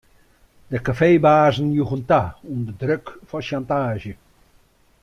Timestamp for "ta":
2.09-2.21